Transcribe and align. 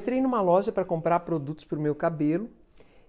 Entrei 0.00 0.20
numa 0.20 0.40
loja 0.40 0.72
para 0.72 0.84
comprar 0.84 1.20
produtos 1.20 1.64
para 1.64 1.78
o 1.78 1.82
meu 1.82 1.94
cabelo 1.94 2.48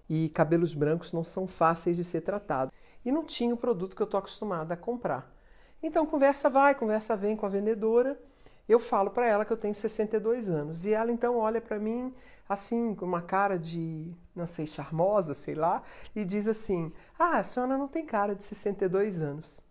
e 0.08 0.28
cabelos 0.28 0.74
brancos 0.74 1.10
não 1.10 1.24
são 1.24 1.46
fáceis 1.46 1.96
de 1.96 2.04
ser 2.04 2.20
tratados. 2.20 2.74
E 3.04 3.10
não 3.10 3.24
tinha 3.24 3.54
o 3.54 3.56
produto 3.56 3.96
que 3.96 4.02
eu 4.02 4.04
estou 4.04 4.18
acostumada 4.18 4.74
a 4.74 4.76
comprar. 4.76 5.34
Então, 5.82 6.04
conversa 6.04 6.50
vai, 6.50 6.74
conversa 6.74 7.16
vem 7.16 7.34
com 7.34 7.46
a 7.46 7.48
vendedora. 7.48 8.20
Eu 8.68 8.78
falo 8.78 9.10
para 9.10 9.26
ela 9.26 9.44
que 9.44 9.52
eu 9.52 9.56
tenho 9.56 9.74
62 9.74 10.50
anos. 10.50 10.84
E 10.84 10.92
ela 10.92 11.10
então 11.10 11.38
olha 11.38 11.60
para 11.60 11.78
mim 11.78 12.12
assim, 12.48 12.94
com 12.94 13.06
uma 13.06 13.22
cara 13.22 13.58
de, 13.58 14.12
não 14.36 14.46
sei, 14.46 14.66
charmosa, 14.66 15.32
sei 15.32 15.54
lá, 15.54 15.82
e 16.14 16.24
diz 16.24 16.46
assim: 16.46 16.92
Ah, 17.18 17.38
a 17.38 17.42
senhora 17.42 17.78
não 17.78 17.88
tem 17.88 18.04
cara 18.04 18.34
de 18.34 18.44
62 18.44 19.22
anos. 19.22 19.62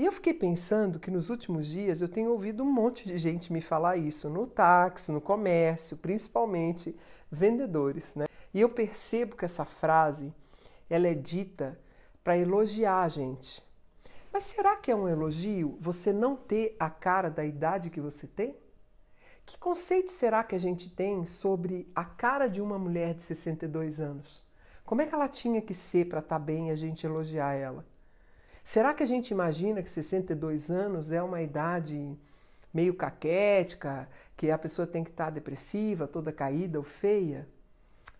E 0.00 0.04
eu 0.06 0.12
fiquei 0.12 0.32
pensando 0.32 0.98
que 0.98 1.10
nos 1.10 1.28
últimos 1.28 1.66
dias 1.66 2.00
eu 2.00 2.08
tenho 2.08 2.30
ouvido 2.30 2.62
um 2.62 2.72
monte 2.72 3.06
de 3.06 3.18
gente 3.18 3.52
me 3.52 3.60
falar 3.60 3.98
isso 3.98 4.30
no 4.30 4.46
táxi, 4.46 5.12
no 5.12 5.20
comércio, 5.20 5.94
principalmente 5.94 6.96
vendedores, 7.30 8.14
né? 8.14 8.24
E 8.54 8.62
eu 8.62 8.70
percebo 8.70 9.36
que 9.36 9.44
essa 9.44 9.66
frase 9.66 10.32
ela 10.88 11.06
é 11.06 11.12
dita 11.12 11.78
para 12.24 12.38
elogiar 12.38 13.02
a 13.02 13.08
gente. 13.08 13.62
Mas 14.32 14.44
será 14.44 14.74
que 14.74 14.90
é 14.90 14.96
um 14.96 15.06
elogio 15.06 15.76
você 15.78 16.14
não 16.14 16.34
ter 16.34 16.74
a 16.80 16.88
cara 16.88 17.28
da 17.28 17.44
idade 17.44 17.90
que 17.90 18.00
você 18.00 18.26
tem? 18.26 18.56
Que 19.44 19.58
conceito 19.58 20.10
será 20.10 20.42
que 20.42 20.54
a 20.54 20.58
gente 20.58 20.88
tem 20.88 21.26
sobre 21.26 21.86
a 21.94 22.06
cara 22.06 22.48
de 22.48 22.62
uma 22.62 22.78
mulher 22.78 23.12
de 23.12 23.20
62 23.20 24.00
anos? 24.00 24.46
Como 24.82 25.02
é 25.02 25.06
que 25.06 25.14
ela 25.14 25.28
tinha 25.28 25.60
que 25.60 25.74
ser 25.74 26.08
para 26.08 26.20
estar 26.20 26.38
tá 26.38 26.42
bem 26.42 26.68
e 26.68 26.70
a 26.70 26.74
gente 26.74 27.04
elogiar 27.04 27.52
ela? 27.52 27.84
Será 28.62 28.94
que 28.94 29.02
a 29.02 29.06
gente 29.06 29.30
imagina 29.30 29.82
que 29.82 29.90
62 29.90 30.70
anos 30.70 31.10
é 31.10 31.22
uma 31.22 31.42
idade 31.42 32.16
meio 32.72 32.94
caquética, 32.94 34.08
que 34.36 34.50
a 34.50 34.58
pessoa 34.58 34.86
tem 34.86 35.02
que 35.02 35.10
estar 35.10 35.30
depressiva, 35.30 36.06
toda 36.06 36.32
caída 36.32 36.78
ou 36.78 36.84
feia? 36.84 37.48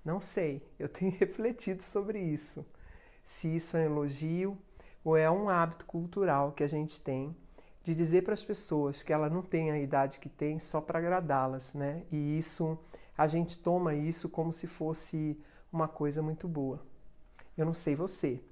Não 0.04 0.20
sei, 0.20 0.62
eu 0.78 0.88
tenho 0.90 1.12
refletido 1.12 1.82
sobre 1.82 2.20
isso. 2.20 2.64
Se 3.22 3.54
isso 3.54 3.76
é 3.76 3.80
um 3.80 3.92
elogio 3.92 4.58
ou 5.04 5.16
é 5.16 5.30
um 5.30 5.48
hábito 5.48 5.84
cultural 5.86 6.52
que 6.52 6.64
a 6.64 6.68
gente 6.68 7.00
tem 7.00 7.36
de 7.82 7.94
dizer 7.94 8.22
para 8.22 8.34
as 8.34 8.44
pessoas 8.44 9.02
que 9.02 9.12
ela 9.12 9.30
não 9.30 9.42
tem 9.42 9.70
a 9.70 9.78
idade 9.78 10.20
que 10.20 10.28
tem 10.28 10.58
só 10.58 10.80
para 10.80 10.98
agradá-las, 10.98 11.72
né? 11.74 12.02
E 12.10 12.36
isso 12.36 12.78
a 13.16 13.26
gente 13.26 13.58
toma 13.58 13.94
isso 13.94 14.28
como 14.28 14.52
se 14.52 14.66
fosse 14.66 15.38
uma 15.72 15.88
coisa 15.88 16.22
muito 16.22 16.46
boa. 16.46 16.82
Eu 17.56 17.64
não 17.64 17.74
sei 17.74 17.94
você, 17.94 18.42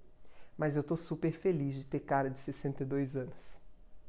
mas 0.59 0.77
eu 0.77 0.83
tô 0.83 0.97
super 0.97 1.33
feliz 1.33 1.77
de 1.77 1.87
ter 1.87 2.01
cara 2.01 2.29
de 2.29 2.41
62 2.41 3.17
anos. 3.17 3.61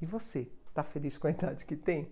E 0.02 0.06
você, 0.06 0.52
tá 0.74 0.84
feliz 0.84 1.16
com 1.18 1.28
a 1.28 1.32
idade 1.32 1.64
que 1.64 1.76
tem? 1.78 2.12